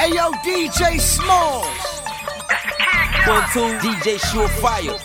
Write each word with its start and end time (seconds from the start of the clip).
Hey 0.00 0.14
yo, 0.14 0.30
DJ 0.42 0.98
Smalls. 0.98 1.66
One, 3.26 3.44
two, 3.52 3.68
DJ 3.86 4.16
Surefire. 4.18 4.98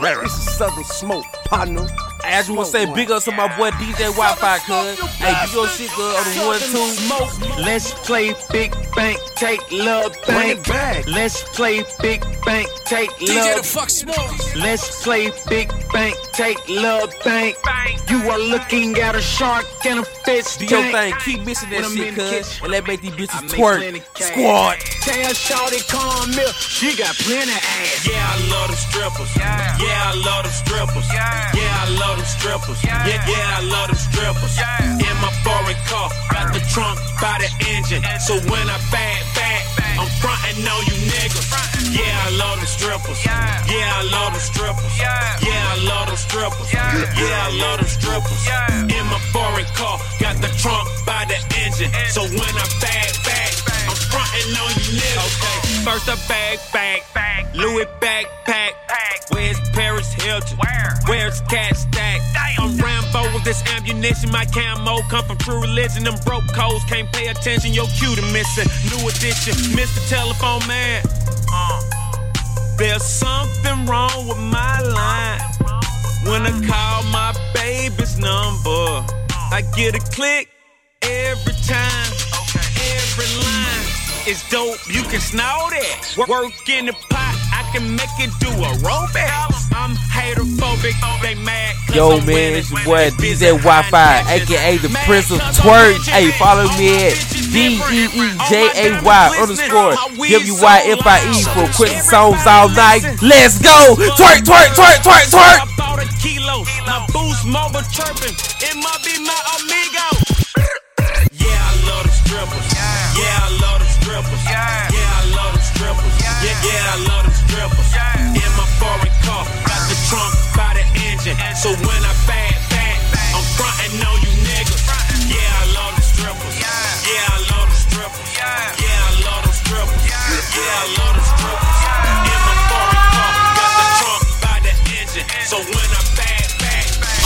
This 0.00 0.32
is 0.32 0.56
Southern 0.56 0.84
Smoke, 0.84 1.26
partner. 1.44 1.86
I 2.26 2.38
just 2.38 2.50
want 2.50 2.66
to 2.66 2.72
say 2.72 2.92
big 2.94 3.10
ups 3.10 3.24
to 3.26 3.32
my 3.32 3.48
boy 3.56 3.70
DJ 3.72 4.10
Wyfie, 4.12 4.58
cuz. 4.66 4.98
Hey, 5.18 5.34
do 5.46 5.52
your 5.58 5.68
shit, 5.68 5.90
cuz, 5.90 6.16
on 6.16 6.24
the 6.34 6.46
one, 6.46 6.60
two. 6.60 7.62
Let's 7.62 7.92
play 8.06 8.34
big 8.50 8.72
bank, 8.94 9.18
take 9.36 9.60
love 9.72 10.16
Bring 10.26 10.62
bank. 10.62 11.06
it. 11.06 11.08
Let's 11.08 11.42
play 11.56 11.84
big 12.00 12.22
bank, 12.44 12.68
take 12.84 13.10
Love. 13.20 13.28
DJ 13.30 13.56
the 13.58 13.62
fuck 13.62 13.90
Smalls. 13.90 14.54
Let's 14.56 15.02
play 15.04 15.30
big 15.48 15.68
bank, 15.92 16.16
take 16.32 16.58
love 16.68 17.12
bank. 17.24 17.56
You 18.08 18.18
are 18.30 18.38
looking 18.38 18.96
at 18.98 19.14
a 19.14 19.20
shark 19.22 19.64
and 19.86 20.00
a 20.00 20.04
fish 20.04 20.56
Do 20.56 20.64
your 20.66 20.80
tank. 20.82 21.20
thing. 21.20 21.36
Keep 21.36 21.46
missing 21.46 21.70
that 21.70 21.76
When 21.82 21.84
I'm 21.84 21.96
shit, 21.96 22.08
in 22.08 22.14
cuz. 22.14 22.60
And 22.62 22.72
let 22.72 22.86
make 22.86 23.00
these 23.00 23.12
bitches 23.12 23.48
twerk. 23.50 23.78
plenty 23.78 24.02
cash. 24.14 24.30
Squad. 24.32 24.78
Tell 25.04 25.32
Shawty 25.34 25.86
calm 25.88 26.30
milk, 26.34 26.54
she 26.54 26.96
got 26.96 27.14
plenty 27.16 27.52
ass. 27.52 28.06
Yeah, 28.08 28.16
I 28.16 28.48
love 28.50 28.68
them 28.68 28.76
strippers. 28.76 29.36
Yeah, 29.36 30.10
I 30.10 30.14
love 30.24 30.44
them 30.44 30.52
strippers. 30.52 31.08
Yeah, 31.12 31.50
I 31.52 31.56
love 31.56 31.63
them 32.24 32.40
strippers. 32.40 32.80
Yeah, 32.84 33.04
yeah, 33.04 33.58
I 33.58 33.62
love 33.68 33.88
them 33.88 34.00
strippers. 34.00 34.56
In 34.80 35.16
my 35.20 35.32
foreign 35.44 35.76
car, 35.84 36.08
got 36.32 36.52
the 36.52 36.60
trunk 36.72 36.98
by 37.20 37.36
the 37.38 37.50
engine. 37.68 38.02
So 38.20 38.40
when 38.48 38.66
I 38.68 38.78
back 38.88 39.20
back, 39.36 39.62
I'm 40.00 40.08
frontin' 40.20 40.64
on 40.64 40.80
you 40.88 40.96
niggas. 41.12 41.44
Yeah, 41.92 42.26
I 42.26 42.30
love 42.36 42.56
them 42.58 42.66
strippers. 42.66 43.20
Yeah, 43.24 44.00
I 44.00 44.02
love 44.08 44.32
them 44.32 44.40
strippers. 44.40 44.94
Yeah, 44.98 45.72
I 45.72 45.76
love 45.84 46.08
them 46.08 46.16
strippers. 46.16 46.72
Yeah, 46.72 47.46
I 47.46 47.50
love 47.60 47.78
them 47.80 47.88
strippers. 47.88 48.42
In 48.88 49.04
my 49.12 49.20
foreign 49.32 49.68
car, 49.76 50.00
got 50.20 50.40
the 50.40 50.48
trunk 50.56 50.88
by 51.04 51.24
the 51.28 51.38
engine. 51.60 51.92
So 52.08 52.22
when 52.24 52.54
I 52.56 52.66
back 52.80 53.12
back, 53.28 53.52
I'm 53.88 53.98
frontin' 54.08 54.56
on 54.56 54.72
you 54.80 54.96
niggas. 54.96 55.28
Okay, 55.28 55.56
first 55.84 56.08
I 56.08 56.16
bag 56.28 56.58
bag, 56.72 57.54
Louis 57.54 57.86
backpack. 58.00 58.63
Where's 59.30 59.58
Paris 59.70 60.12
Hilton? 60.12 60.56
Where? 60.58 60.98
Where's 61.06 61.40
Kat 61.42 61.76
Stack? 61.76 62.20
I'm 62.58 62.76
Rambo 62.76 63.22
with 63.34 63.44
this 63.44 63.62
ammunition. 63.74 64.30
My 64.30 64.44
camo 64.46 65.00
come 65.08 65.24
from 65.24 65.38
true 65.38 65.60
religion. 65.60 66.04
Them 66.04 66.16
broke 66.24 66.46
codes 66.52 66.84
can't 66.84 67.10
pay 67.12 67.28
attention. 67.28 67.72
Your 67.72 67.86
cue 67.98 68.14
to 68.16 68.22
missing. 68.32 68.68
New 68.90 69.08
edition, 69.08 69.54
Mr. 69.76 70.00
Telephone 70.08 70.66
Man. 70.68 71.02
Uh, 71.52 71.80
there's 72.78 73.04
something 73.04 73.86
wrong 73.86 74.28
with 74.28 74.38
my 74.38 74.80
line. 74.80 75.40
When 76.24 76.42
I 76.46 76.52
call 76.66 77.02
my 77.10 77.34
baby's 77.54 78.16
number, 78.18 79.04
I 79.52 79.62
get 79.76 79.94
a 79.94 80.00
click 80.12 80.48
every 81.02 81.52
time. 81.66 82.12
Every 82.96 83.28
line 83.44 83.86
is 84.26 84.42
dope. 84.50 84.78
You 84.90 85.02
can 85.02 85.20
snort 85.20 85.72
it. 85.74 86.16
Work- 86.16 86.28
Work 86.28 86.68
in 86.68 86.86
the 86.86 86.92
pot. 87.10 87.23
Can 87.74 87.96
make 87.96 88.14
it 88.22 88.30
do 88.38 88.46
a 88.46 88.70
robot. 88.86 89.50
I'm 89.74 89.98
haterphobic. 90.06 90.94
They 91.22 91.34
mad. 91.34 91.74
Yo, 91.92 92.20
man, 92.22 92.54
it's 92.54 92.70
your 92.70 92.84
boy 92.86 93.10
DJ 93.18 93.58
Wyfie, 93.58 94.22
aka 94.30 94.76
the 94.78 94.88
Prince 95.02 95.32
of 95.32 95.40
Twerk. 95.58 96.06
Hey, 96.06 96.30
follow 96.38 96.70
me 96.78 97.10
at 97.10 97.18
All 97.18 97.34
my 97.34 97.34
bitches 97.34 97.50
D 97.50 97.82
E. 97.82 98.14
E 98.14 98.38
J 98.46 98.70
A 98.78 99.02
Y 99.02 99.38
underscore 99.42 99.94
W 100.14 100.54
Y 100.54 100.78
F 100.86 101.02
I 101.02 101.18
E 101.34 101.42
for 101.50 101.66
quick 101.74 101.98
songs 101.98 102.46
all 102.46 102.68
night. 102.70 103.02
Let's 103.20 103.58
go! 103.58 103.98
Twerk, 103.98 104.46
twerk, 104.46 104.70
twerk, 104.78 105.02
twerk, 105.02 105.26
twerk! 105.34 105.58
I 105.58 105.66
bought 105.76 105.98
a 105.98 106.06
kilo. 106.22 106.62
My 106.86 107.02
boost 107.10 107.44
mobile 107.44 107.82
chirping. 107.90 108.38
It 108.62 108.78
might 108.78 109.02
be 109.02 109.18
my 109.18 109.34
amigo. 109.58 110.13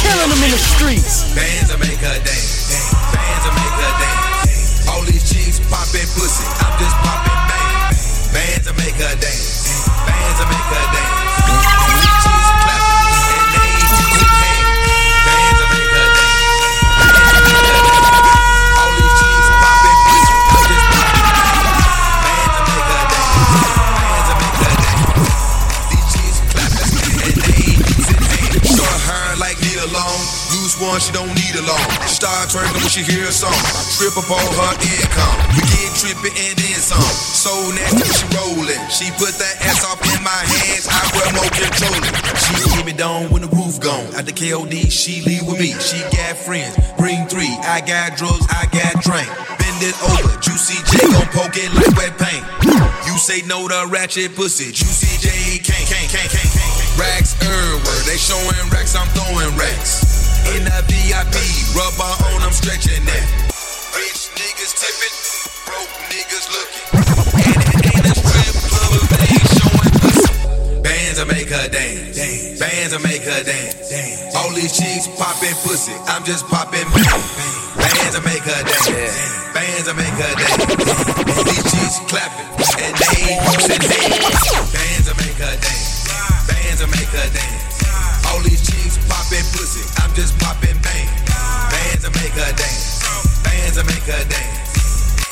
Killing 0.03 0.31
them 0.31 0.43
in 0.43 0.51
the 0.51 0.59
streets. 0.59 1.35
Bands 1.35 1.73
will 1.73 1.81
make 1.81 1.99
her 1.99 2.25
dance. 2.25 2.38
Twerking 32.49 32.81
when 32.81 32.89
she 32.89 33.05
hear 33.05 33.29
a 33.29 33.33
song. 33.33 33.53
Strip 33.93 34.17
up 34.17 34.25
all 34.33 34.41
her 34.41 34.73
income. 34.81 35.37
We 35.53 35.61
get 35.69 35.93
trippin' 36.01 36.33
and 36.33 36.57
then 36.57 36.81
some. 36.81 36.97
So 37.13 37.53
nasty 37.77 38.01
when 38.01 38.09
she 38.09 38.25
rollin'. 38.33 38.81
She 38.89 39.13
put 39.21 39.37
that 39.37 39.61
ass 39.69 39.85
off 39.85 40.01
in 40.01 40.17
my 40.25 40.33
hands. 40.57 40.89
I 40.89 40.97
wear 41.13 41.29
more 41.37 41.53
controlling. 41.53 42.09
She 42.41 42.57
keep 42.73 42.89
me 42.89 42.97
down 42.97 43.29
when 43.29 43.45
the 43.45 43.53
roof 43.53 43.77
gone. 43.85 44.09
At 44.17 44.25
the 44.25 44.33
KOD, 44.33 44.89
she 44.89 45.21
leave 45.29 45.45
with 45.45 45.61
me. 45.61 45.77
She 45.77 46.01
got 46.09 46.41
friends. 46.41 46.73
Bring 46.97 47.29
three. 47.29 47.53
I 47.69 47.85
got 47.85 48.17
drugs. 48.17 48.49
I 48.49 48.65
got 48.73 48.97
drink. 49.05 49.29
Bend 49.61 49.85
it 49.85 49.93
over. 50.09 50.33
Juicy 50.41 50.81
J 50.89 51.05
gon' 51.05 51.29
poke 51.37 51.53
it 51.61 51.69
like 51.77 51.93
wet 52.01 52.17
paint. 52.17 52.41
You 53.05 53.21
say 53.21 53.45
no 53.45 53.69
to 53.69 53.93
ratchet 53.93 54.33
pussy. 54.33 54.73
Juicy 54.73 55.21
J 55.21 55.61
can't, 55.61 55.85
can't, 55.85 56.09
can't, 56.09 56.33
can't. 56.33 56.49
Racks 56.97 57.37
everywhere. 57.45 58.01
They 58.09 58.17
showing 58.17 58.57
racks. 58.73 58.97
I'm 58.97 59.05
throwing 59.13 59.53
racks. 59.61 60.08
In 60.49 60.65
the 60.65 60.81
VIP, 60.89 61.37
rubber 61.77 62.09
on, 62.33 62.41
I'm 62.41 62.57
stretching 62.57 63.05
that. 63.05 63.27
Rich 63.93 64.33
niggas 64.33 64.73
tipping, 64.81 65.17
broke 65.69 65.93
niggas 66.09 66.47
looking. 66.49 66.89
And 67.45 67.61
it 67.69 67.85
ain't 67.93 68.07
a 68.09 68.15
strip 68.17 68.57
club 68.73 68.97
they 69.13 69.29
ain't 69.29 69.51
showing 69.55 69.93
pussy. 70.01 70.33
Bands 70.81 71.21
will 71.21 71.29
make 71.29 71.53
her 71.53 71.69
dance. 71.69 72.17
Bands 72.59 72.91
will 72.97 73.05
make 73.05 73.23
her 73.29 73.43
dance. 73.45 73.93
All 74.35 74.49
these 74.57 74.73
chicks 74.73 75.07
popping 75.21 75.55
pussy. 75.69 75.93
I'm 76.09 76.25
just 76.25 76.49
popping 76.49 76.89
bang. 76.97 77.23
Bands 77.77 78.17
will 78.17 78.25
make 78.25 78.43
her 78.43 78.63
dance. 78.65 78.89
Bands 79.53 79.85
will 79.85 80.01
make 80.01 80.17
her 80.17 80.33
dance. 80.33 80.65
These 81.45 81.65
chicks 81.71 82.01
clapping 82.09 82.49
and 82.57 82.95
they 82.97 83.37
ain't. 83.37 83.45
Bands 84.73 85.05
will 85.07 85.19
make 85.21 85.39
her 85.45 85.55
dance. 85.61 86.09
Bands 86.49 86.81
will 86.81 86.89
make 86.89 87.13
her 87.13 87.29
dance. 87.37 87.68
All 88.29 88.41
these 88.41 88.63
chicks 88.65 88.99
popping 89.09 89.47
pussy. 89.53 89.85
I'm 90.03 90.13
just 90.15 90.39
popping 90.39 90.79
bang. 90.83 91.09
Bands 91.71 92.05
will 92.05 92.15
make 92.21 92.35
her 92.37 92.53
dance. 92.53 93.03
Bands 93.45 93.77
will 93.77 93.87
make 93.87 94.07
her 94.07 94.25
dance. 94.29 94.69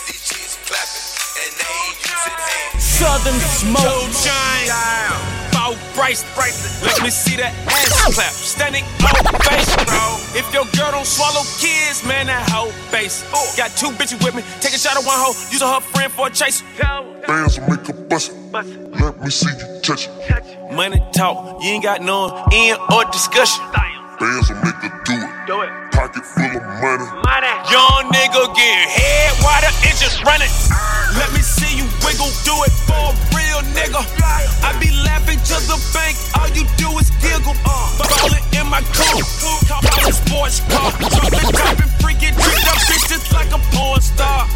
These 0.07 0.23
chicks 0.25 0.57
clapping 0.65 1.07
and 1.43 1.53
they 1.61 1.73
ain't 1.87 1.99
using 2.01 2.39
hands. 2.39 2.83
Southern 2.83 3.41
Smoke. 3.41 3.85
Gold 3.85 4.13
chain. 4.13 5.46
Bow 5.67 5.75
bracelet. 5.99 6.63
Let 6.83 7.03
me 7.03 7.11
see 7.11 7.35
that 7.43 7.51
ass 7.67 8.15
clap. 8.15 8.31
Standing 8.31 8.85
ovation. 9.03 9.83
If 10.39 10.47
your 10.55 10.63
girl 10.79 10.93
don't 10.93 11.07
swallow 11.07 11.43
kids, 11.59 12.07
man, 12.07 12.27
that 12.31 12.49
hoe 12.51 12.71
face. 12.95 13.27
Got 13.57 13.75
two 13.75 13.91
bitches 13.99 14.23
with 14.23 14.37
me. 14.37 14.43
Take 14.61 14.75
a 14.75 14.79
shot 14.79 14.95
at 14.95 15.03
one 15.03 15.19
hoe. 15.19 15.35
Using 15.51 15.67
her 15.67 15.81
friend 15.81 16.13
for 16.13 16.29
a 16.29 16.31
chase. 16.31 16.63
Bands 17.27 17.59
will 17.59 17.67
make 17.67 17.89
a 17.89 17.95
bust. 17.95 18.31
Let 18.55 19.19
me 19.19 19.31
see 19.31 19.51
you 19.51 19.81
touch 19.83 20.07
it. 20.07 20.71
Money 20.71 21.03
talk. 21.13 21.61
You 21.63 21.71
ain't 21.71 21.83
got 21.83 22.01
no 22.01 22.47
end 22.53 22.79
or 22.95 23.03
discussion. 23.11 23.65
Bands 24.21 24.47
will 24.49 24.63
make 24.63 24.79
her 24.87 24.95
do 25.03 25.19
it. 25.19 25.31
Do 25.51 25.63
it. 25.67 25.71
Pocket 25.91 26.23
full 26.23 26.47
of 26.47 26.63
money. 26.79 27.11
money. 27.27 27.53
Young 27.75 28.07
nigga 28.15 28.55
getting 28.55 28.91
head 28.95 29.35
while 29.43 29.59
the 29.59 29.73
engines 29.83 30.23
running. 30.23 30.53
Let 31.19 31.33
me 31.35 31.43
see 31.43 31.75
you 31.75 31.91
wiggle, 32.07 32.31
do 32.47 32.55
it 32.63 32.73
for 32.87 33.11
a 33.11 33.36
real 33.57 33.73
nigga. 33.73 34.03
I 34.63 34.77
be 34.81 34.91
laughing 35.05 35.39
to 35.39 35.57
the 35.67 35.79
bank, 35.93 36.17
all 36.37 36.49
you 36.53 36.65
do 36.77 36.99
is 36.99 37.11
giggle. 37.23 37.55
Ballin' 37.65 38.45
in 38.53 38.67
my 38.69 38.83
coupe, 38.93 39.25
call 39.69 40.13
sports 40.13 40.61
car. 40.69 40.93
Jumping, 40.93 41.51
dropping, 41.53 41.93
freaking, 42.01 42.35
treat 42.37 42.61
that 42.65 42.81
bitch 42.89 43.09
just 43.09 43.33
like 43.33 43.53
a 43.53 43.59
porn 43.73 44.01
star. 44.01 44.47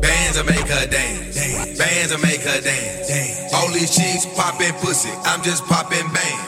Bands 0.00 0.36
will 0.38 0.46
make 0.46 0.68
her 0.68 0.86
dance. 0.86 1.36
Bands 1.78 2.12
will 2.12 2.20
make 2.20 2.42
her 2.42 2.60
dance. 2.60 3.54
All 3.54 3.68
these 3.72 3.94
chicks 3.94 4.26
popping 4.34 4.74
pussy. 4.80 5.10
I'm 5.24 5.42
just 5.42 5.64
popping 5.64 6.08
bang. 6.12 6.38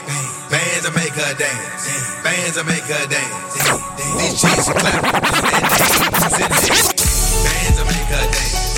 Bands 0.50 0.86
will 0.86 0.96
make 0.96 1.14
her 1.14 1.34
dance. 1.34 2.22
Bands 2.22 2.56
will 2.56 2.64
make 2.64 2.84
her 2.84 3.06
dance. 3.06 3.54
These 4.18 4.40
chicks 4.40 4.68
clapping. 4.68 5.12
Bands 7.44 7.78
will 7.78 7.86
make 7.86 8.10
her 8.10 8.26
dance. 8.30 8.69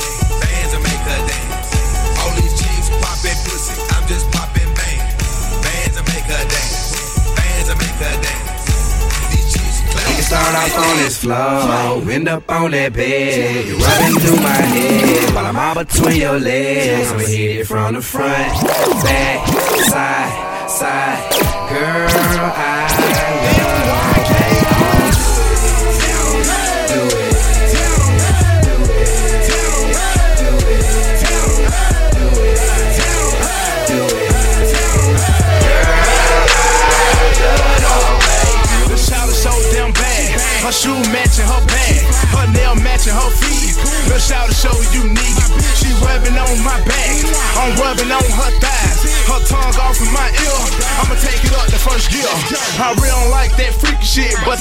Floor. 11.23 12.11
End 12.11 12.29
up 12.29 12.51
on 12.51 12.71
that 12.73 12.93
bed. 12.93 13.67
You're 13.67 13.79
rubbing 13.79 14.21
through 14.21 14.41
my 14.43 14.63
head 14.75 15.35
while 15.35 15.47
I'm 15.47 15.57
all 15.57 15.75
between 15.75 16.21
your 16.21 16.39
legs. 16.39 17.13
I'ma 17.13 17.21
hit 17.21 17.61
it 17.61 17.67
from 17.67 17.95
the 17.95 18.03
front, 18.03 18.53
back, 19.05 19.47
side, 19.91 20.71
side. 20.71 21.31
Girl, 21.71 22.09
I 22.11 22.82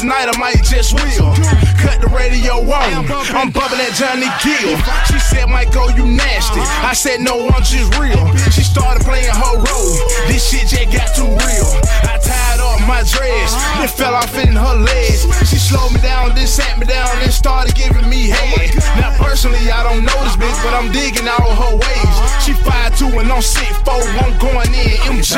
tonight 0.02 0.26
I 0.26 0.38
might 0.42 0.58
just 0.66 0.98
will. 0.98 1.30
Cut 1.78 2.02
the 2.02 2.10
radio 2.10 2.58
on. 2.66 3.06
I'm 3.38 3.54
bubbling 3.54 3.86
at 3.86 3.94
Johnny 3.94 4.26
Gill. 4.42 4.74
She 5.06 5.22
said, 5.22 5.46
Michael, 5.46 5.94
you 5.94 6.10
nasty. 6.10 6.60
I 6.82 6.94
said, 6.98 7.22
no, 7.22 7.46
I'm 7.54 7.62
just 7.62 7.94
real. 8.02 8.18
She 8.50 8.66
started 8.66 9.06
playing 9.06 9.30
her 9.30 9.56
role. 9.62 9.96
This 10.26 10.42
shit 10.42 10.66
just 10.66 10.90
got 10.90 11.14
too 11.14 11.30
real. 11.30 11.70
I 12.10 12.18
tied 12.18 12.58
up 12.58 12.82
my 12.90 13.06
dress. 13.06 13.54
Then 13.78 13.88
fell 13.94 14.18
off 14.18 14.34
in 14.42 14.58
her 14.58 14.76
legs. 14.82 15.22
She 15.46 15.62
slowed 15.62 15.94
me 15.94 16.02
down, 16.02 16.34
then 16.34 16.50
sat 16.50 16.82
me 16.82 16.90
down, 16.90 17.14
and 17.22 17.32
started 17.32 17.78
giving 17.78 18.10
me 18.10 18.26
head. 18.26 18.74
Now, 18.98 19.14
personally, 19.22 19.70
I 19.70 19.86
don't 19.86 20.02
know 20.02 20.18
this 20.26 20.34
bitch, 20.34 20.58
but 20.66 20.74
I'm 20.74 20.90
digging 20.90 21.30
all 21.30 21.54
her 21.54 21.78
ways. 21.78 22.16
She 22.42 22.58
5'2 22.58 23.22
and 23.22 23.30
I'm 23.30 23.46
6'4. 23.46 23.86
I'm 24.18 24.34
going 24.42 24.74
in 24.74 25.22
MJ. 25.22 25.38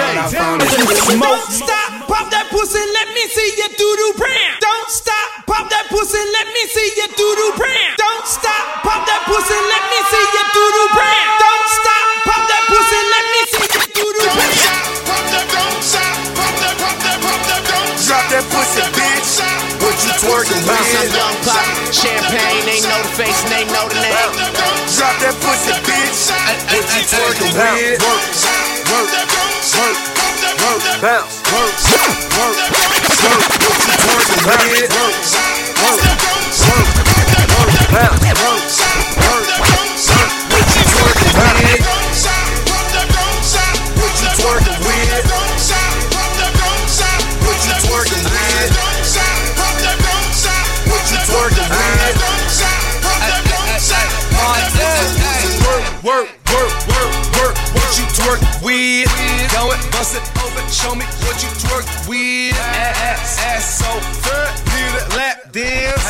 Stop, 1.51 1.92
pop 2.07 2.29
that 2.31 2.47
pussy, 2.51 2.79
let 2.79 3.07
me 3.13 3.23
see 3.29 3.49
your 3.59 3.71
doo-doo 3.75 4.13
brand. 4.17 4.59
Don't 4.59 4.89
stop, 4.89 5.45
pop 5.47 5.69
that 5.69 5.87
pussy, 5.89 6.19
let 6.33 6.47
me 6.51 6.63
see 6.67 6.89
your 6.99 7.11
doo-doo 7.15 7.53
brand. 7.55 7.95
Don't 7.99 8.25
stop, 8.27 8.83
pop 8.83 9.05
that 9.07 9.23
pussy, 9.27 9.55
let 9.55 9.83
me 9.91 9.99
see 10.09 10.25
your 10.33 10.47
doo-doo 10.53 10.87
brand. 10.95 11.27
Don't 11.39 11.67
stop, 11.69 12.03
pop 12.27 12.43
that 12.49 12.63
pussy, 12.67 12.99
let 13.13 13.25
me 13.31 13.41
see 13.51 13.67
your 13.73 13.87
doo-doo 13.93 14.27
brand. 14.35 14.83
Drop 18.03 18.25
that 18.29 18.45
pussy, 18.51 18.83
bitch. 18.93 19.41
What 19.79 19.95
you 20.03 20.11
twerking 20.21 20.63
with? 20.63 21.11
Champagne, 21.91 22.63
they 22.67 22.79
know 22.83 22.99
the 23.01 23.11
face 23.15 23.39
and 23.43 23.51
they 23.51 23.65
know 23.71 23.87
the 23.87 23.99
name. 23.99 24.15
Drop 24.95 25.15
that 25.23 25.35
pussy, 25.39 25.73
bitch. 25.87 26.31
What 26.69 26.85
you 26.93 27.03
twerking 27.07 27.53
with? 27.53 28.01
Work, 28.03 28.23
work, 28.91 29.09
work, 29.77 30.12
work, 30.63 31.01
bounce, 31.01 31.43
work, 31.51 31.75
work, 31.91 32.55
work. 32.63 33.03
With? 33.63 34.91
Work, 34.95 35.19
work, 35.19 36.07
work, 36.63 36.89
work, 37.53 37.81
bounce, 37.91 38.23
work, 38.23 38.67
work, 39.19 39.47
work. 39.59 40.31
What 40.51 40.65
you 40.75 40.83
twerking 40.91 42.02
Go 60.03 60.19
it, 60.19 60.19
it 60.19 60.43
open. 60.43 60.67
Show 60.67 60.91
me 60.99 61.07
what 61.23 61.39
you 61.39 61.47
twerk 61.63 61.87
with. 62.11 62.51
Ass, 62.59 63.39
ass 63.39 63.79
so 63.79 63.87
good. 64.27 64.51
Need 64.75 64.99
a 64.99 65.03
lap 65.15 65.47
dance. 65.55 66.03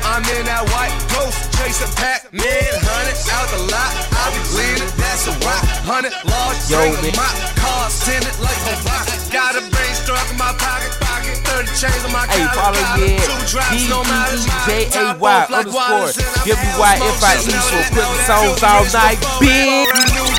I'm 0.00 0.24
in 0.32 0.48
that 0.48 0.64
white 0.72 0.96
ghost 1.12 1.52
chasing 1.52 1.92
Pac-Man. 1.92 2.40
Hundred 2.40 3.20
out 3.36 3.44
the 3.52 3.60
lot. 3.68 3.92
I 4.16 4.32
be 4.32 4.40
bleeding. 4.48 4.88
That's 4.96 5.28
a 5.28 5.36
rock. 5.44 5.60
Hundred 5.84 6.16
large. 6.24 6.56
Yo, 6.72 6.88
Bring 6.88 7.12
man. 7.12 7.20
my 7.20 7.28
car 7.60 7.92
tinted 8.08 8.32
like 8.40 8.56
a 8.64 8.80
rock. 8.88 9.12
Got 9.28 9.60
a 9.60 9.62
brain 9.68 9.92
struck 9.92 10.24
in 10.32 10.40
my 10.40 10.56
pocket. 10.56 10.96
Pocket. 11.04 11.36
Thirty 11.44 11.68
chains 11.76 12.00
on 12.00 12.16
my 12.16 12.24
Hey, 12.32 12.48
collar, 12.48 12.80
follow 12.80 12.96
collar. 12.96 13.28
Two 13.28 13.44
drops, 13.44 13.84
no 13.92 14.00
mileage. 14.08 14.48
Top 14.48 14.72
D-E-J-A-Y 14.72 15.20
off 15.20 15.52
like 15.52 15.68
underscore 15.68 15.84
Wallace 15.84 16.16
and 16.16 16.32
I'm 16.32 16.48
W-Y-F-I-E 16.48 17.44
smell 17.44 17.84
putting 17.92 18.08
that, 18.08 18.24
songs 18.24 18.64
all 18.64 18.88
night, 18.88 19.20
bitch. 19.36 20.33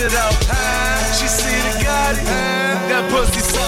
It 0.00 0.14
up. 0.14 0.34
She 1.14 1.26
see 1.26 1.50
the 1.50 1.82
Gotti. 1.82 2.22
That 2.88 3.10
pussy 3.10 3.42
so. 3.42 3.60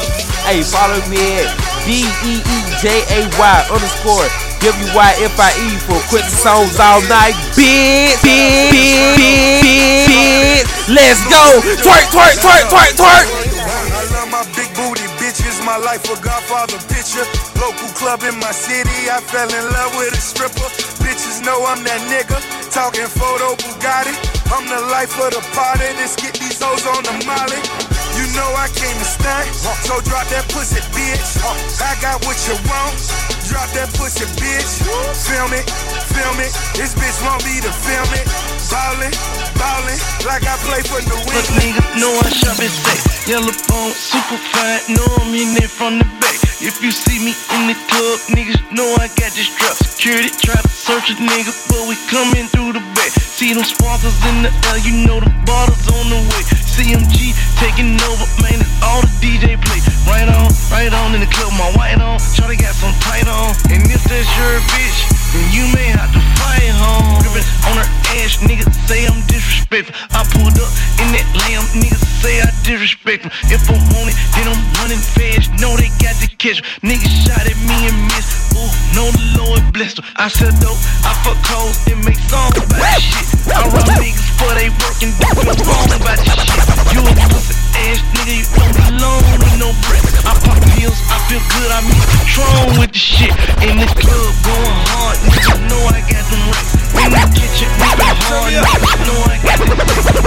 Hey, 0.46 0.62
follow 0.62 1.02
me 1.10 1.18
at 1.42 1.50
D-E-E-J-A-Y 1.84 3.56
underscore 3.70 4.28
W-Y-F-I-E 4.60 5.68
for 5.88 5.98
quitting 6.12 6.30
songs 6.30 6.78
all 6.78 7.00
night, 7.08 7.34
bitch, 7.56 8.20
bitch, 8.22 8.70
bitch, 8.70 9.16
bitch, 9.16 10.06
bitch. 10.06 10.66
Let's 10.92 11.20
go. 11.26 11.60
Twerk, 11.82 12.06
twerk, 12.14 12.36
twerk, 12.38 12.64
twerk, 12.68 12.92
twerk. 12.94 13.26
I 13.90 14.02
love 14.14 14.30
my 14.30 14.44
big 14.54 14.70
booty 14.74 15.06
bitches, 15.18 15.64
my 15.64 15.76
life 15.76 16.04
a 16.08 16.16
Godfather 16.22 16.78
picture. 16.86 17.26
Local 17.58 17.88
club 17.98 18.22
in 18.22 18.38
my 18.38 18.52
city, 18.52 19.10
I 19.10 19.20
fell 19.20 19.48
in 19.48 19.64
love 19.72 19.96
with 19.96 20.14
a 20.14 20.20
stripper. 20.20 20.68
Bitches 21.02 21.44
know 21.44 21.64
I'm 21.66 21.82
that 21.84 22.00
nigga, 22.06 22.38
talking 22.70 23.06
photo 23.06 23.56
Bugatti. 23.56 24.39
I'm 24.50 24.66
the 24.66 24.82
life 24.90 25.14
of 25.22 25.30
the 25.30 25.42
party, 25.54 25.86
let's 25.94 26.18
get 26.18 26.34
these 26.34 26.58
hoes 26.58 26.82
on 26.82 27.06
the 27.06 27.14
molly. 27.22 27.62
You 28.18 28.26
know 28.34 28.50
I 28.58 28.66
came 28.74 28.98
to 28.98 29.06
stunt, 29.06 29.46
so 29.86 30.02
drop 30.02 30.26
that 30.34 30.50
pussy, 30.50 30.82
bitch. 30.90 31.38
I 31.78 31.94
got 32.02 32.18
what 32.26 32.34
you 32.50 32.58
want, 32.66 32.98
drop 33.46 33.70
that 33.78 33.94
pussy, 33.94 34.26
bitch. 34.42 34.82
Film 35.14 35.54
it, 35.54 35.62
film 36.10 36.36
it, 36.42 36.50
this 36.74 36.98
bitch 36.98 37.18
want 37.22 37.46
me 37.46 37.62
to 37.62 37.70
film 37.70 38.09
like 40.30 40.46
I 40.46 40.54
play 40.62 40.82
for 40.86 41.02
New 41.02 41.18
England. 41.18 41.50
niggas 41.58 41.90
know 41.98 42.12
I 42.22 42.30
shop 42.30 42.54
and 42.62 42.70
say 42.70 42.98
Yellow 43.26 43.50
bone, 43.66 43.90
super 43.90 44.38
fine, 44.54 44.94
know 44.94 45.06
I'm 45.18 45.34
in 45.34 45.58
there 45.58 45.66
from 45.66 45.98
the 45.98 46.06
back. 46.22 46.38
If 46.62 46.78
you 46.78 46.94
see 46.94 47.18
me 47.18 47.34
in 47.34 47.62
the 47.66 47.76
club, 47.90 48.16
niggas 48.30 48.62
know 48.70 48.86
I 49.02 49.10
got 49.18 49.34
this 49.34 49.50
strap 49.50 49.74
Security 49.74 50.30
to 50.30 50.54
search 50.70 51.10
a 51.10 51.14
nigga, 51.18 51.50
but 51.66 51.82
we 51.90 51.98
coming 52.06 52.46
through 52.46 52.78
the 52.78 52.84
back. 52.94 53.10
See 53.10 53.52
them 53.54 53.66
sponsors 53.66 54.14
in 54.30 54.46
the 54.46 54.50
air, 54.70 54.78
you 54.86 55.02
know 55.02 55.18
the 55.18 55.30
bottles 55.42 55.82
on 55.98 56.06
the 56.08 56.20
way. 56.30 56.42
CMG 56.62 57.34
taking 57.58 57.98
over, 57.98 58.26
man, 58.38 58.62
it's 58.62 58.70
all 58.86 59.02
the 59.02 59.10
DJ 59.18 59.58
play. 59.58 59.82
Right 60.06 60.30
on, 60.30 60.46
right 60.70 60.94
on 60.94 61.14
in 61.14 61.26
the 61.26 61.30
club, 61.30 61.50
my 61.58 61.70
white 61.74 61.98
on. 61.98 62.22
Shorty 62.22 62.54
got 62.54 62.74
some 62.78 62.94
tight 63.02 63.26
on. 63.26 63.50
And 63.74 63.82
if 63.90 64.02
that's 64.06 64.30
your 64.38 64.62
bitch, 64.78 65.09
then 65.32 65.46
you 65.52 65.64
may 65.74 65.88
have 65.94 66.10
to 66.12 66.20
fight 66.38 66.70
home 66.74 67.22
on 67.70 67.76
her 67.76 67.88
ass, 68.18 68.42
niggas 68.42 68.72
say 68.88 69.06
I'm 69.06 69.20
disrespectful. 69.26 69.94
I 70.10 70.24
pulled 70.34 70.58
up 70.58 70.72
in 70.98 71.08
that 71.14 71.26
lamb, 71.46 71.64
niggas 71.78 72.02
say 72.20 72.40
I 72.40 72.50
disrespect 72.66 73.24
'em. 73.24 73.32
If 73.46 73.68
I 73.70 73.78
want 73.94 74.10
it, 74.10 74.16
then 74.34 74.48
I'm 74.50 74.62
running 74.80 74.98
fast, 74.98 75.52
know 75.60 75.76
they 75.76 75.90
got 76.02 76.16
to 76.20 76.28
catch 76.42 76.58
'em. 76.58 76.66
Niggas 76.82 77.14
shot 77.22 77.44
at 77.46 77.58
me 77.68 77.86
and 77.86 77.98
missed, 78.10 78.52
ooh, 78.58 78.70
know 78.94 79.08
the 79.10 79.24
Lord 79.38 79.62
blessed 79.72 80.00
'em. 80.00 80.04
I 80.16 80.28
sell 80.28 80.50
dope, 80.58 80.78
I 81.06 81.14
fuck 81.22 81.38
hoes 81.46 81.78
and 81.86 82.02
make 82.04 82.18
songs 82.28 82.56
about 82.58 82.80
this 82.80 83.04
shit. 83.04 83.26
I 83.54 83.62
run 83.70 83.86
niggas 84.02 84.26
for 84.38 84.52
they 84.58 84.68
work 84.82 84.98
and 85.04 85.12
do 85.20 85.28
no 85.46 85.54
wrong 85.64 85.90
about 85.94 86.18
this 86.18 86.34
shit. 86.34 86.94
You 86.94 87.00
a 87.06 87.12
pussy 87.30 87.54
ass 87.86 88.00
nigga, 88.18 88.34
you 88.40 88.46
don't 88.58 88.74
belong 88.74 89.22
with 89.38 89.56
no 89.62 89.70
breath 89.86 90.06
I 90.26 90.34
pop 90.44 90.58
pills, 90.74 90.98
I 91.14 91.18
feel 91.28 91.42
good, 91.54 91.70
I 91.70 91.80
mix 91.86 92.02
Patron 92.12 92.78
with 92.80 92.92
the 92.92 92.98
shit. 92.98 93.32
In 93.62 93.78
the 93.78 93.86
club, 93.86 94.34
going 94.44 94.76
hard, 94.90 95.18
know 95.68 95.82
I 95.90 96.00
got 96.06 96.24
them 96.30 96.42
racks 96.50 96.72
In 96.96 97.10
the 97.12 97.22
kitchen, 97.36 97.70
know 97.70 99.20
I 99.24 99.36
got 99.42 99.58
them 99.60 99.76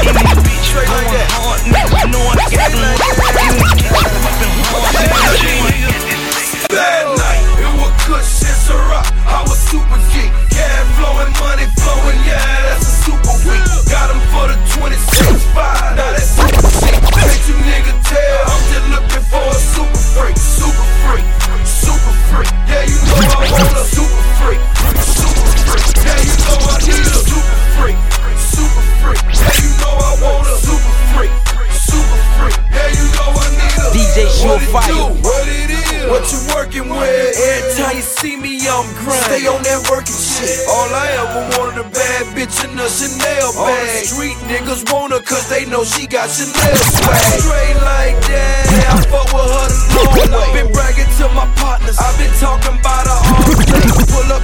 In 0.04 0.16
the 0.18 0.36
beach, 0.44 0.70
going 0.74 1.28
hard, 1.34 1.62
niggas 1.66 2.08
know 2.14 2.24
I 2.24 2.48
got 2.52 2.70
them 2.72 2.84
In 2.84 3.58
the 3.58 3.70
kitchen, 3.80 4.14
whipping 4.22 4.58
hard, 4.70 4.94
niggas 4.94 5.94
Bad 6.70 7.06
night, 7.18 7.46
it 7.62 7.70
was 7.78 7.94
good 8.08 8.26
shit, 8.26 8.58
Ciroc. 8.66 9.06
I 9.30 9.44
was 9.44 9.60
super 9.60 10.00
geek. 10.10 10.32
Cash 10.50 10.90
flowing, 10.98 11.30
money 11.38 11.68
she 45.86 46.08
got 46.08 46.30
Chanel 46.32 46.76
swag. 46.76 47.44
Straight 47.44 47.80
like 47.84 48.20
that, 48.32 48.68
I 48.88 49.04
fuck 49.12 49.28
with 49.36 49.52
her 49.52 49.68
the 49.68 50.32
long 50.32 50.54
way. 50.54 50.64
Been 50.64 50.72
bragging 50.72 51.12
to 51.20 51.28
my 51.36 51.48
partners, 51.60 51.98
I've 52.00 52.18
been 52.18 52.32
talking 52.40 52.80
about 52.80 53.08
her 53.08 53.23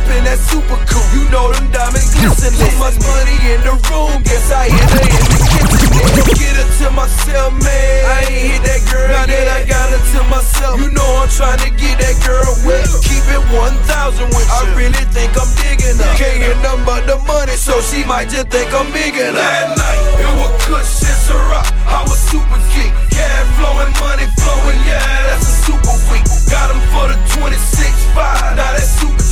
in 0.10 0.24
that 0.26 0.40
super 0.42 0.78
coupe, 0.90 1.10
you 1.14 1.24
know 1.30 1.54
them 1.54 1.70
diamonds 1.72 2.10
glisten. 2.18 2.54
Too 2.58 2.74
much 2.82 2.98
money 3.06 3.38
in 3.54 3.62
the 3.62 3.76
room, 3.90 4.22
guess 4.26 4.50
I 4.52 4.70
hit 4.70 4.90
her 4.90 5.06
in 5.06 5.24
the 5.30 5.42
kitchen. 5.54 5.90
Get 6.38 6.56
her 6.58 6.68
to 6.84 6.88
myself, 6.98 7.54
man. 7.62 8.00
I 8.10 8.20
ain't 8.26 8.46
hit 8.58 8.62
that 8.66 8.82
girl 8.90 9.08
now 9.10 9.26
yet. 9.30 9.46
that 9.46 9.48
I 9.54 9.62
got 9.70 9.88
her 9.94 10.02
to 10.02 10.22
myself. 10.30 10.82
You 10.82 10.90
know 10.92 11.10
I'm 11.22 11.30
trying 11.30 11.62
to 11.66 11.72
get 11.78 12.02
that 12.02 12.18
girl 12.26 12.50
wet. 12.66 12.86
Keep 13.06 13.26
it 13.30 13.44
1,000 13.54 14.26
with 14.34 14.50
you. 14.50 14.58
I 14.58 14.62
really 14.74 15.06
think 15.14 15.32
I'm 15.38 15.50
digging 15.62 15.98
her. 16.02 16.14
Can't 16.18 16.42
hear 16.42 16.58
nothing 16.66 16.86
but 16.86 17.06
the 17.06 17.18
money, 17.30 17.54
so 17.54 17.78
she 17.82 18.02
might 18.06 18.30
just 18.30 18.50
think 18.50 18.74
I'm 18.74 18.90
bigging 18.90 19.34
her. 19.34 19.38
That 19.38 19.78
night, 19.78 20.02
it 20.18 20.32
was 20.42 20.52
Kush 20.66 21.06
and 21.06 21.20
Ciroc. 21.22 21.68
I 21.86 22.02
was 22.08 22.18
super 22.18 22.60
geek. 22.74 22.94
Yeah, 23.14 23.46
flowing 23.60 23.94
money, 24.02 24.26
flowing, 24.42 24.80
yeah, 24.88 25.04
that's 25.30 25.46
a 25.46 25.56
super 25.70 25.96
week. 26.10 26.26
Got 26.50 26.74
him 26.74 26.82
for 26.90 27.06
the 27.12 27.18
26.5, 27.38 28.56
now 28.56 28.74
that's 28.74 28.90
super 28.98 29.29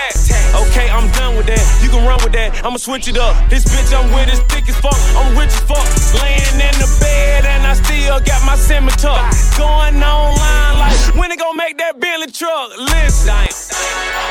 tax. 0.00 0.30
Okay, 0.54 0.88
I'm 0.90 1.10
done 1.12 1.36
with 1.36 1.46
that. 1.46 1.62
You 1.82 1.88
can 1.90 2.04
run 2.06 2.18
with 2.22 2.32
that. 2.32 2.64
I'ma 2.64 2.76
switch 2.76 3.08
it 3.08 3.16
up. 3.16 3.34
This 3.48 3.64
bitch 3.64 3.92
I'm 3.92 4.08
with 4.12 4.28
is 4.32 4.40
thick 4.50 4.68
as 4.68 4.76
fuck. 4.78 4.96
I'm 5.16 5.36
rich 5.36 5.52
as 5.52 5.64
fuck. 5.68 5.86
Laying 6.22 6.60
in 6.60 6.74
the 6.80 6.88
bed 7.00 7.44
and 7.44 7.66
I 7.66 7.74
still 7.74 8.20
got 8.20 8.40
my 8.44 8.56
scimitar. 8.56 9.20
Going 9.56 10.02
online 10.02 10.74
like 10.78 10.96
when 11.16 11.30
they 11.30 11.36
gon' 11.36 11.56
make 11.56 11.78
that 11.78 12.00
Bentley 12.00 12.30
truck. 12.32 12.76
Listen, 12.78 13.46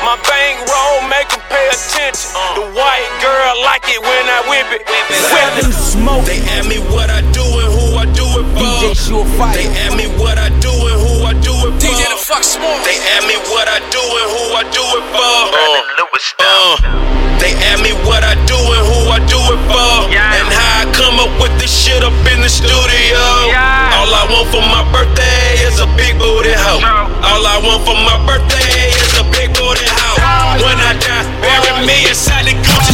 my 0.04 0.16
bank 0.28 0.60
bankroll 0.60 1.08
make 1.08 1.30
'em 1.32 1.42
pay 1.48 1.66
attention. 1.68 2.30
The 2.54 2.66
white 2.78 3.10
girl 3.22 3.54
like 3.64 3.84
it 3.88 4.00
when 4.00 4.24
I 4.28 4.40
whip 4.50 4.68
it. 4.76 4.82
Whip 4.88 5.52
it. 5.60 5.74
Smoke. 5.74 6.24
They 6.24 6.40
ask 6.56 6.68
me 6.68 6.78
what 6.78 7.08
I 7.10 7.20
do 7.32 7.44
and 7.62 7.70
who 7.76 7.86
I 7.96 8.06
do 8.20 8.26
it 8.40 8.46
for. 8.54 9.46
They 9.56 9.66
ask 9.82 9.96
me 9.96 10.06
what 10.20 10.38
I 10.38 10.49
fuck 12.30 12.46
smoke. 12.46 12.78
They 12.86 12.94
ask 13.10 13.26
me 13.26 13.34
what 13.50 13.66
I 13.66 13.82
do 13.90 13.98
and 13.98 14.28
who 14.30 14.42
I 14.54 14.62
do 14.70 14.84
it 14.86 15.04
for. 15.10 15.34
Uh, 15.50 16.78
they 17.42 17.58
ask 17.66 17.82
me 17.82 17.90
what 18.06 18.22
I 18.22 18.38
do 18.46 18.54
and 18.54 18.84
who 18.86 19.10
I 19.10 19.18
do 19.26 19.40
it 19.50 19.60
for. 19.66 19.90
And 20.14 20.46
how 20.46 20.82
I 20.82 20.86
come 20.94 21.18
up 21.18 21.32
with 21.42 21.50
this 21.58 21.74
shit 21.74 22.06
up 22.06 22.14
in 22.30 22.38
the 22.38 22.48
studio. 22.48 23.18
Yeah. 23.50 23.98
All 23.98 24.14
I 24.14 24.30
want 24.30 24.46
for 24.54 24.62
my 24.62 24.86
birthday 24.94 25.58
is 25.66 25.82
a 25.82 25.90
big 25.98 26.22
booty 26.22 26.54
hoe. 26.54 26.78
All 27.26 27.42
I 27.42 27.58
want 27.66 27.82
for 27.82 27.98
my 27.98 28.14
birthday 28.22 28.94
is 28.94 29.12
a 29.18 29.26
big 29.34 29.50
booty 29.58 29.90
hoe. 29.90 30.62
When 30.62 30.78
I 30.78 30.94
die, 31.02 31.26
bury 31.42 31.82
me 31.82 32.06
inside 32.06 32.46
the 32.46 32.54
Gucci 32.62 32.89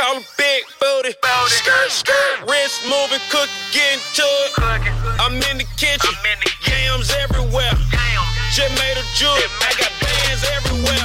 call 0.00 0.16
her 0.16 0.26
big 0.36 0.64
booty. 0.80 1.12
Skirt, 1.46 1.90
skirt, 1.90 2.36
wrist 2.48 2.80
moving, 2.88 3.20
cook, 3.28 3.48
getting 3.72 4.00
to 4.16 4.24
it. 4.24 4.52
I'm 5.20 5.36
in 5.52 5.58
the 5.60 5.68
kitchen, 5.76 6.14
yams 6.64 7.12
everywhere. 7.20 7.76
Just 8.56 8.72
made 8.80 8.96
a 8.96 9.04
jewel, 9.14 9.36
I 9.60 9.70
got 9.76 9.92
bands 10.00 10.42
everywhere. 10.56 11.04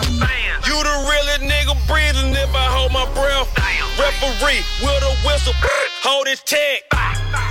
You 0.63 0.75
the 0.79 0.95
realest 1.11 1.43
nigga 1.43 1.75
breathing 1.87 2.31
if 2.31 2.51
I 2.55 2.67
hold 2.71 2.91
my 2.93 3.05
breath. 3.11 3.51
Referee 3.99 4.63
with 4.81 5.03
a 5.03 5.13
whistle, 5.27 5.53
hold 6.07 6.27
his 6.27 6.41
tag. 6.41 6.81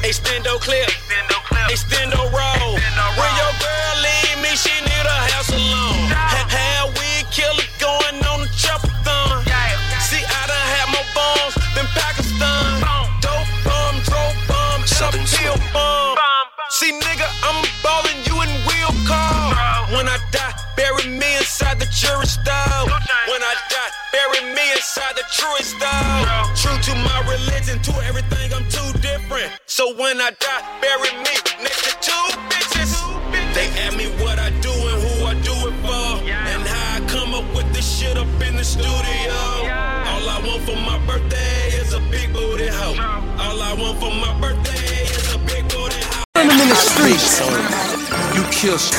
Extendo 0.00 0.58
clip, 0.60 0.88
extendo 1.68 2.20
roll. 2.32 2.72
When 3.20 3.30
your 3.36 3.52
girl 3.60 3.73
the 25.14 25.24
truest 25.30 25.76
style. 25.78 26.50
True 26.58 26.78
to 26.90 26.94
my 27.06 27.18
religion, 27.30 27.78
to 27.82 27.92
everything, 28.04 28.52
I'm 28.52 28.66
too 28.68 28.90
different. 28.98 29.50
So 29.66 29.94
when 29.94 30.20
I 30.20 30.30
die, 30.38 30.62
bury 30.82 31.12
me 31.22 31.34
next 31.62 31.86
to 31.86 31.92
two 32.02 32.26
bitches. 32.50 32.92
They 33.54 33.70
ask 33.86 33.96
me 33.96 34.10
what 34.22 34.38
I 34.38 34.50
do 34.58 34.70
and 34.70 34.98
who 35.02 35.24
I 35.24 35.34
do 35.46 35.54
it 35.70 35.76
for. 35.86 36.06
And 36.26 36.62
how 36.66 36.98
I 36.98 37.00
come 37.06 37.34
up 37.34 37.46
with 37.54 37.70
this 37.72 37.86
shit 37.86 38.16
up 38.18 38.26
in 38.42 38.56
the 38.56 38.64
studio. 38.64 39.34
All 40.10 40.26
I 40.26 40.42
want 40.46 40.62
for 40.66 40.76
my 40.76 40.98
birthday 41.06 41.70
is 41.78 41.94
a 41.94 42.00
big 42.10 42.32
booty 42.32 42.66
hoe. 42.66 42.98
All 43.38 43.62
I 43.62 43.74
want 43.78 43.98
for 43.98 44.10
my 44.10 44.34
birthday 44.40 45.06
is 45.06 45.34
a 45.34 45.38
big 45.46 45.62
booty 45.70 46.00
hoe. 46.10 46.24
In 46.34 46.68
the 46.68 46.74
streets. 46.74 47.38
You 48.34 48.42
kissed. 48.50 48.94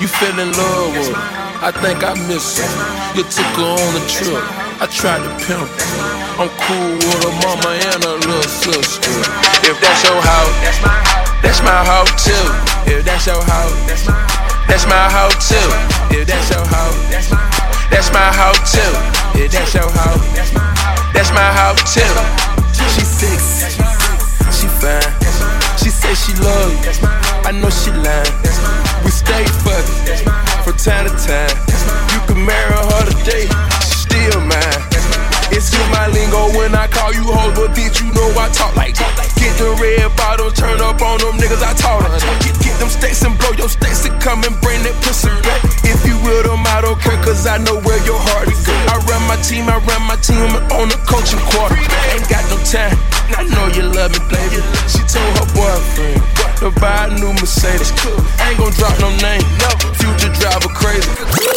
You 0.00 0.08
fell 0.08 0.38
in 0.38 0.50
love 0.52 0.92
with. 0.98 1.14
I 1.62 1.70
think 1.70 2.02
I 2.02 2.14
miss 2.26 2.58
her. 2.58 3.16
You 3.16 3.22
took 3.22 3.54
her 3.56 3.70
on 3.70 4.02
a 4.02 4.04
trip. 4.08 4.63
I 4.80 4.86
tried 4.90 5.22
to 5.22 5.30
pimp. 5.46 5.70
I'm 6.34 6.50
cool 6.66 6.94
with 6.98 7.20
her 7.22 7.34
mama 7.46 7.70
and 7.78 8.02
her 8.02 8.18
little 8.18 8.42
sister. 8.42 9.14
If 9.62 9.78
that's 9.78 10.02
your 10.02 10.18
house, 10.18 10.56
that's 11.42 11.62
my 11.62 11.78
house 11.86 12.10
too. 12.26 12.46
If 12.90 13.04
that's 13.04 13.26
your 13.26 13.38
house, 13.38 13.72
that's 14.66 14.86
my 14.90 15.06
house 15.10 15.48
too. 15.48 15.68
If 16.10 16.26
that's 16.26 16.50
your 16.50 16.66
house, 16.66 16.98
that's 17.90 18.10
my 18.10 18.28
house 18.34 18.60
too. 18.74 18.92
If 19.38 19.52
that's 19.52 19.74
your 19.74 19.90
house, 19.90 20.26
that's 21.14 21.30
my 21.30 21.50
house 21.54 21.78
too. 21.94 22.14
She 22.74 23.04
sexy, 23.06 23.78
she 24.50 24.66
fine. 24.82 25.06
She 25.78 25.90
say 25.90 26.14
she 26.18 26.34
love 26.42 26.74
you. 26.82 26.92
I 27.46 27.52
know 27.52 27.70
she 27.70 27.90
lying. 27.92 28.34
We 29.04 29.10
stay 29.10 29.44
fucking 29.62 30.26
from 30.66 30.76
time 30.76 31.06
to 31.06 31.14
time. 31.14 31.54
You 32.10 32.20
can 32.26 32.44
marry 32.44 32.74
her 32.74 33.04
today, 33.10 33.46
lingo 36.34 36.58
when 36.58 36.74
I 36.74 36.86
call 36.86 37.12
you 37.14 37.24
hoes, 37.24 37.54
but 37.54 37.70
bitch, 37.76 38.02
you 38.02 38.10
know 38.12 38.26
I 38.34 38.50
talk 38.50 38.74
like 38.76 38.94
that. 38.98 39.14
Get 39.38 39.54
the 39.58 39.70
red 39.78 40.10
bottom, 40.16 40.50
turn 40.52 40.80
up 40.82 41.00
on 41.02 41.18
them 41.22 41.38
niggas, 41.38 41.62
I 41.62 41.74
taught 41.74 42.02
her. 42.02 42.10
Get, 42.42 42.58
get 42.60 42.76
them 42.78 42.88
stakes 42.88 43.22
and 43.22 43.38
blow 43.38 43.52
your 43.54 43.68
stakes 43.68 44.04
and 44.06 44.14
come 44.20 44.42
and 44.42 44.54
bring 44.60 44.82
that 44.82 44.96
pussy 45.02 45.30
back. 45.46 45.62
If 45.86 46.02
you 46.06 46.18
will 46.22 46.42
them, 46.42 46.66
I 46.66 46.82
don't 46.82 46.98
care, 47.00 47.16
cause 47.22 47.46
I 47.46 47.58
know 47.58 47.78
where 47.82 48.00
your 48.04 48.18
heart 48.18 48.48
is. 48.50 48.58
I 48.66 48.98
run 49.06 49.22
my 49.30 49.38
team, 49.42 49.68
I 49.70 49.78
run 49.78 50.02
my 50.06 50.18
team 50.18 50.50
on 50.74 50.90
the 50.90 50.98
coaching 51.06 51.40
quarter. 51.54 51.78
Ain't 52.12 52.26
got 52.26 52.44
no 52.50 52.58
time, 52.66 52.96
I 53.38 53.46
know 53.46 53.66
you 53.70 53.86
love 53.86 54.10
me, 54.12 54.20
baby. 54.30 54.58
She 54.90 55.00
told 55.06 55.30
her 55.38 55.48
boyfriend 55.54 56.20
to 56.60 56.68
buy 56.80 57.10
a 57.10 57.14
new 57.14 57.32
Mercedes. 57.38 57.94
Ain't 58.42 58.58
gon' 58.58 58.72
drop 58.74 58.94
no 59.00 59.10
name, 59.22 59.44
future 59.98 60.32
driver 60.34 60.72
crazy. 60.74 61.53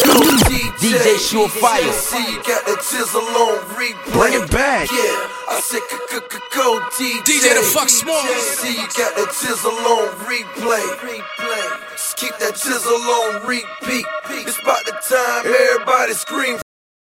DJ 0.78 1.18
Sure 1.18 1.48
Fire. 1.48 1.82
Surefire. 1.82 2.46
got 2.46 2.64
the 2.64 2.76
chisel 2.78 3.20
on 3.20 3.58
replay. 3.74 4.12
Bring 4.12 4.34
it 4.34 4.50
back. 4.50 4.88
Yeah, 4.92 5.50
I 5.50 5.58
said 5.58 5.82
go 6.54 6.78
DJ. 6.94 7.18
DJ 7.26 7.54
the 7.58 7.66
fuck 7.66 7.88
small. 7.88 8.22
See, 8.38 8.78
you 8.78 8.86
got 8.94 9.14
the 9.18 9.26
chisel 9.26 9.74
on 9.74 10.08
replay. 10.22 10.86
Replay. 11.02 11.90
Just 11.92 12.16
keep 12.16 12.34
that 12.38 12.54
chisel 12.54 12.94
on 12.94 13.46
repeat. 13.46 14.06
It's 14.46 14.58
about 14.62 14.84
the 14.86 14.94
time 15.02 15.46
everybody 15.46 16.14
screams. 16.14 16.62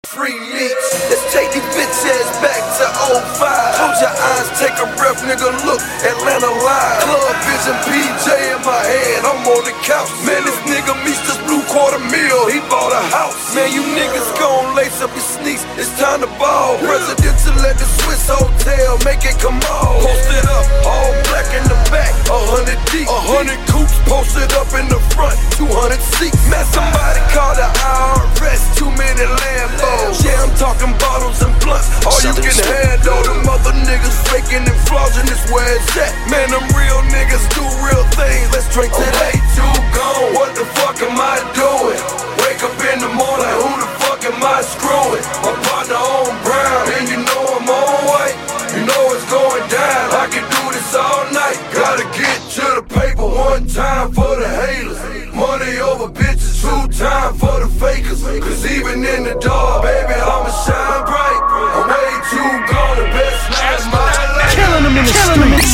free 0.06 0.34
meats. 0.34 0.86
Let's 1.06 1.24
take 1.32 1.50
these 1.54 1.66
bitch 1.70 2.02
ass 2.10 2.30
back 2.42 2.62
to 2.78 2.86
05. 2.90 3.38
Close 3.78 4.00
your 4.02 4.14
eyes, 4.14 4.48
take 4.58 4.76
a 4.82 4.86
breath, 4.98 5.22
nigga. 5.22 5.46
Look, 5.64 5.80
Atlanta 6.02 6.50
live. 6.50 7.00
Club 7.06 7.36
vision, 7.46 7.76
PJ 7.86 8.26
in 8.50 8.60
my 8.66 8.82
hand. 8.82 9.22
I'm 9.26 9.46
on 9.46 9.62
the 9.62 9.74
couch. 9.86 10.10
Man, 10.26 10.42
this 10.42 10.58
nigga 10.66 10.92
meets 11.06 11.22
this 11.24 11.39
blue 11.50 11.66
quarter 11.66 11.98
meal. 11.98 12.46
He 12.46 12.62
bought 12.70 12.94
a 12.94 13.02
house. 13.10 13.54
Man, 13.58 13.74
you 13.74 13.82
niggas 13.82 14.30
gon' 14.38 14.78
lace 14.78 15.02
up 15.02 15.10
your 15.10 15.26
sneaks. 15.26 15.66
It's 15.74 15.90
time 15.98 16.22
to 16.22 16.30
ball. 16.38 16.78
Presidential 16.78 17.58
at 17.66 17.74
the 17.74 17.88
Swiss 17.98 18.30
Hotel. 18.30 18.94
Make 19.02 19.26
it 19.26 19.34
come 19.42 19.58
on. 19.58 19.98
Posted 19.98 20.46
up, 20.46 20.66
all 20.86 21.10
black 21.26 21.50
in 21.50 21.66
the 21.66 21.78
back. 21.90 22.14
A 22.30 22.38
hundred 22.54 22.78
deep. 22.94 23.10
A 23.10 23.18
hundred 23.26 23.58
coops 23.66 23.98
posted 24.06 24.46
up 24.54 24.70
in 24.78 24.86
the 24.86 25.02
front. 25.18 25.34
200 25.58 25.98
seats. 25.98 26.38
Man, 26.46 26.62
somebody 26.70 27.18
call 27.34 27.58
the 27.58 27.66
IRS. 27.66 28.62
Too 28.78 28.90
many 28.94 29.26
Lambos. 29.26 30.22
Yeah, 30.22 30.46
I'm 30.46 30.54
talking 30.54 30.94
bottles 31.02 31.42
and 31.42 31.50
blunts. 31.58 31.90
All 32.06 32.14
you 32.22 32.30
can 32.38 32.54
handle. 32.54 33.26
Them 33.26 33.42
other 33.50 33.74
niggas 33.82 34.14
faking 34.30 34.62
and 34.62 34.80
flogging 34.86 35.26
is 35.26 35.42
where 35.50 35.66
it's 35.74 35.90
at. 35.98 36.14
Man, 36.30 36.54
them 36.54 36.62
real 36.78 37.02
niggas 37.10 37.42
do 37.58 37.66
real 37.82 38.06
things. 38.14 38.46
Let's 38.54 38.70
drink 38.70 38.94
to 38.94 39.02
that. 39.02 39.34
too 39.58 39.74
gone. 39.90 40.30
What 40.38 40.54
the 40.54 40.64
fuck 40.78 41.02
am 41.02 41.18
I 41.18 41.39
doing? 41.56 42.00
Wake 42.44 42.62
up 42.62 42.76
in 42.92 42.98
the 43.00 43.12
morning. 43.12 43.54
Who 43.60 43.70
the 43.80 43.88
fuck 44.00 44.20
am 44.24 44.40
I 44.42 44.60
screwing? 44.62 45.24
My 45.44 45.54
partner 45.68 46.00
on 46.00 46.32
brown. 46.44 46.84
And 46.96 47.06
you 47.08 47.20
know 47.24 47.42
I'm 47.56 47.68
on 47.68 47.98
white. 48.08 48.36
You 48.74 48.82
know 48.86 49.02
it's 49.14 49.26
going 49.30 49.66
down. 49.68 50.06
I 50.14 50.26
can 50.30 50.44
do 50.46 50.62
this 50.72 50.94
all 50.94 51.24
night. 51.32 51.58
Gotta 51.74 52.04
get 52.14 52.38
to 52.56 52.66
the 52.78 52.84
paper 52.86 53.26
one 53.26 53.66
time 53.66 54.12
for 54.12 54.36
the 54.38 54.48
haters. 54.48 55.00
Money 55.34 55.78
over 55.78 56.08
bitches, 56.12 56.60
two 56.62 56.86
time 56.96 57.34
for 57.34 57.60
the 57.60 57.68
fakers. 57.80 58.22
Cause 58.22 58.64
even 58.66 59.04
in 59.04 59.24
the 59.24 59.34
dark, 59.40 59.82
baby, 59.82 60.14
I'ma 60.14 60.50
shine 60.64 61.02
bright. 61.08 61.42
I'm 61.74 61.88
way 61.88 62.12
too 62.30 62.52
gone, 62.70 62.96
the 63.00 63.08
best 63.16 63.42
life 63.50 63.80
of 63.80 63.92
my 63.92 64.12
life. 64.38 64.54
Killing 64.54 64.84
them 64.84 64.96
in 64.98 65.04
the 65.04 65.14
streets. 65.14 65.72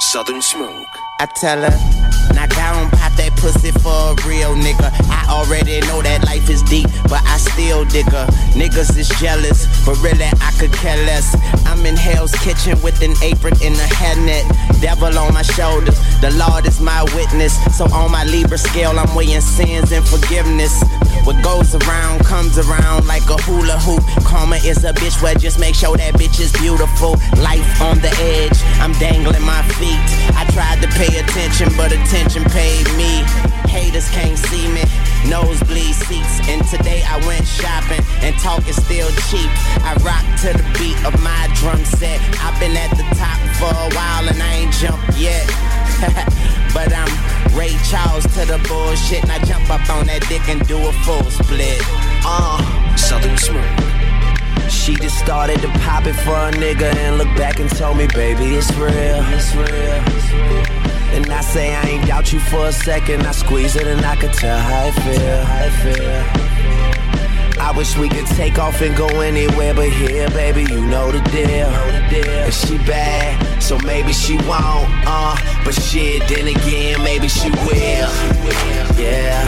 Southern 0.12 0.42
Smoke. 0.42 0.86
I 1.20 1.26
tell 1.40 1.60
her, 1.62 1.70
pussy 3.44 3.72
for 3.84 3.92
a 3.92 4.14
real 4.24 4.56
nigga. 4.56 4.88
I 5.12 5.28
already 5.28 5.78
know 5.80 6.00
that 6.00 6.24
life 6.24 6.48
is 6.48 6.62
deep, 6.62 6.88
but 7.12 7.20
I 7.28 7.36
still 7.36 7.84
dig 7.84 8.08
her. 8.08 8.24
Niggas 8.56 8.96
is 8.96 9.08
jealous, 9.20 9.68
but 9.84 10.00
really 10.00 10.24
I 10.40 10.50
could 10.58 10.72
care 10.72 10.96
less. 11.04 11.36
I'm 11.66 11.84
in 11.84 11.94
Hell's 11.94 12.32
Kitchen 12.40 12.80
with 12.80 13.02
an 13.02 13.12
apron 13.20 13.52
and 13.60 13.76
a 13.76 13.88
hairnet. 14.00 14.48
Devil 14.80 15.18
on 15.18 15.34
my 15.34 15.42
shoulders, 15.42 15.98
the 16.22 16.30
Lord 16.40 16.66
is 16.66 16.80
my 16.80 17.04
witness. 17.14 17.52
So 17.76 17.84
on 17.92 18.10
my 18.10 18.24
Libra 18.24 18.56
scale, 18.56 18.98
I'm 18.98 19.14
weighing 19.14 19.42
sins 19.42 19.92
and 19.92 20.06
forgiveness. 20.08 20.82
What 21.24 21.42
goes 21.44 21.74
around 21.74 22.24
comes 22.24 22.58
around 22.58 23.06
like 23.06 23.28
a 23.28 23.36
hula 23.44 23.78
hoop. 23.80 24.04
Karma 24.24 24.56
is 24.56 24.84
a 24.84 24.92
bitch 24.92 25.20
where 25.22 25.34
just 25.34 25.58
make 25.58 25.74
sure 25.74 25.96
that 25.96 26.14
bitch 26.14 26.40
is 26.40 26.52
beautiful. 26.52 27.16
Life 27.44 27.80
on 27.80 28.00
the 28.00 28.12
edge, 28.20 28.56
I'm 28.80 28.92
dangling 28.96 29.44
my 29.44 29.62
feet. 29.76 30.00
I 30.32 30.44
tried 30.52 30.80
to 30.80 30.88
pay 30.96 31.12
attention, 31.20 31.68
but 31.76 31.92
attention 31.92 32.44
paid 32.44 32.84
me. 32.96 33.24
Haters 33.68 34.08
can't 34.10 34.38
see 34.38 34.68
me, 34.68 34.82
nosebleed 35.28 35.94
seats. 35.94 36.40
And 36.48 36.64
today 36.66 37.02
I 37.06 37.18
went 37.26 37.46
shopping, 37.46 38.04
and 38.22 38.36
talk 38.38 38.66
is 38.68 38.76
still 38.76 39.10
cheap. 39.30 39.50
I 39.82 39.94
rock 40.06 40.24
to 40.42 40.52
the 40.56 40.64
beat 40.78 40.98
of 41.04 41.14
my 41.22 41.48
drum 41.54 41.84
set. 41.84 42.20
I've 42.40 42.58
been 42.60 42.76
at 42.76 42.90
the 42.94 43.06
top 43.18 43.38
for 43.58 43.72
a 43.72 43.90
while, 43.94 44.28
and 44.28 44.40
I 44.42 44.52
ain't 44.62 44.72
jumped 44.74 45.18
yet. 45.18 45.46
but 46.74 46.92
I'm 46.94 47.10
Ray 47.56 47.76
Charles 47.90 48.24
to 48.34 48.44
the 48.46 48.58
bullshit, 48.68 49.22
and 49.22 49.32
I 49.32 49.38
jump 49.44 49.70
up 49.70 49.88
on 49.90 50.06
that 50.06 50.26
dick 50.28 50.48
and 50.48 50.66
do 50.66 50.78
a 50.78 50.92
full 51.04 51.24
split. 51.30 51.80
Uh, 52.26 52.96
Southern 52.96 53.38
Smoke. 53.38 54.70
she 54.70 54.94
just 54.96 55.18
started 55.18 55.60
to 55.60 55.68
pop 55.80 56.06
it 56.06 56.14
for 56.14 56.34
a 56.34 56.50
nigga 56.52 56.94
and 56.96 57.18
look 57.18 57.28
back 57.36 57.60
and 57.60 57.70
told 57.70 57.96
me, 57.96 58.06
baby, 58.08 58.54
it's 58.56 58.72
real, 58.76 59.22
it's 59.34 59.54
real. 59.54 60.83
And 61.14 61.32
I 61.32 61.40
say 61.42 61.74
I 61.74 61.82
ain't 61.82 62.06
doubt 62.06 62.32
you 62.32 62.40
for 62.40 62.66
a 62.66 62.72
second. 62.72 63.24
I 63.24 63.30
squeeze 63.30 63.76
it 63.76 63.86
and 63.86 64.04
I 64.04 64.16
could 64.16 64.32
tell 64.32 64.58
how 64.58 64.86
it 64.88 64.94
feel, 64.94 65.44
how 65.44 65.64
it 65.64 65.74
feel. 65.82 67.60
I 67.60 67.70
wish 67.70 67.96
we 67.96 68.08
could 68.08 68.26
take 68.26 68.58
off 68.58 68.82
and 68.82 68.96
go 68.96 69.06
anywhere 69.20 69.72
but 69.74 69.90
here, 69.90 70.28
baby, 70.30 70.62
you 70.62 70.80
know 70.86 71.12
the 71.12 71.20
deal. 71.30 71.68
And 71.68 72.52
she 72.52 72.78
bad, 72.78 73.62
so 73.62 73.78
maybe 73.78 74.12
she 74.12 74.36
won't, 74.38 74.90
uh. 75.06 75.36
But 75.64 75.74
shit, 75.74 76.28
then 76.28 76.48
again, 76.48 77.02
maybe 77.02 77.28
she 77.28 77.50
will. 77.50 78.10
Yeah. 78.98 79.46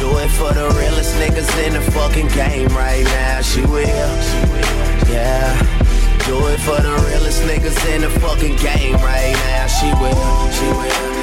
Do 0.00 0.18
it 0.18 0.28
for 0.30 0.52
the 0.52 0.68
realest 0.78 1.14
niggas 1.16 1.66
in 1.66 1.74
the 1.74 1.80
fucking 1.92 2.28
game 2.28 2.68
right 2.68 3.04
now. 3.04 3.40
She 3.40 3.62
will. 3.62 3.86
Yeah. 5.08 5.77
Do 6.28 6.46
it 6.48 6.60
for 6.60 6.78
the 6.82 6.92
realest 7.08 7.40
niggas 7.44 7.94
in 7.94 8.02
the 8.02 8.10
fucking 8.20 8.56
game 8.56 8.96
right 8.96 9.32
now. 9.32 9.66
She 9.66 9.86
will. 9.94 10.50
She 10.52 10.66
will. 10.66 11.17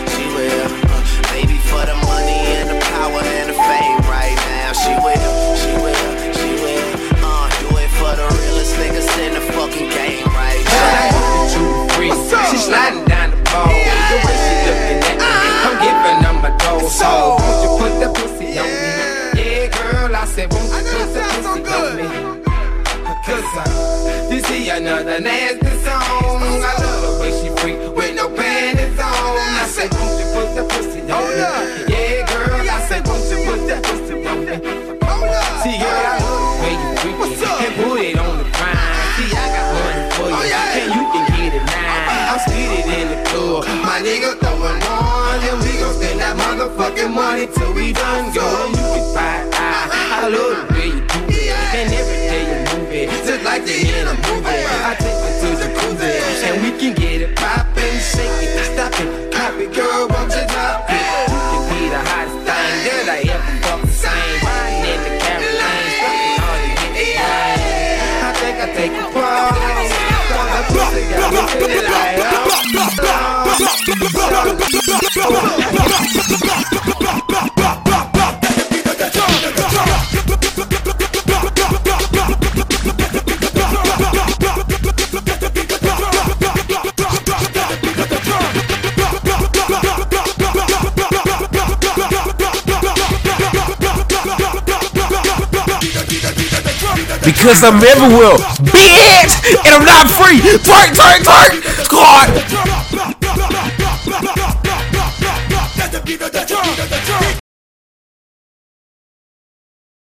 Because 97.45 97.63
I'm 97.63 97.75
everywhere, 97.75 98.37
bitch, 98.73 99.37
and 99.53 99.75
I'm 99.77 99.85
not 99.85 100.09
free. 100.09 100.41
Twerk, 100.65 100.97
twerk, 100.97 101.21
twerk, 101.21 101.85
squad. 101.85 102.84